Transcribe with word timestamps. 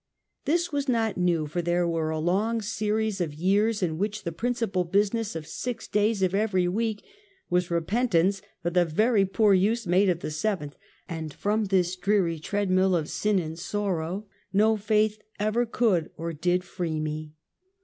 This 0.45 0.71
was 0.71 0.89
not 0.89 1.15
new, 1.15 1.45
for 1.45 1.61
there 1.61 1.87
were 1.87 2.09
a 2.09 2.17
long 2.17 2.59
series 2.63 3.21
of 3.21 3.35
years 3.35 3.83
in 3.83 3.99
which 3.99 4.23
the 4.23 4.31
principal 4.31 4.83
business 4.83 5.35
of 5.35 5.45
six 5.45 5.87
days 5.87 6.23
of 6.23 6.33
every 6.33 6.67
week, 6.67 7.03
was 7.51 7.69
repentance 7.69 8.41
for 8.63 8.71
the 8.71 8.83
very 8.83 9.25
poor 9.25 9.53
use 9.53 9.85
made 9.85 10.09
of 10.09 10.21
the 10.21 10.31
seventh, 10.31 10.75
and 11.07 11.31
from 11.31 11.65
this 11.65 11.95
dreary 11.95 12.39
treadmill 12.39 12.95
of 12.95 13.09
sin 13.09 13.37
and 13.37 13.59
sorrow, 13.59 14.25
no 14.51 14.75
faith 14.75 15.21
ever 15.39 15.67
could 15.67 16.09
or 16.17 16.33
did 16.33 16.63
free 16.63 16.99
me. 16.99 17.35